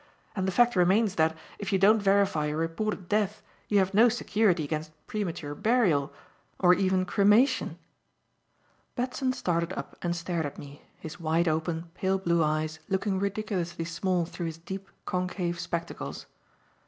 [0.35, 4.09] And the fact remains that, if you don't verify a reported death you have no
[4.09, 6.11] security against premature burial
[6.57, 7.77] or even cremation."
[8.95, 13.85] Batson started up and stared at me, his wide open, pale blue eyes looking ridiculously
[13.85, 16.25] small through his deep, concave spectacles.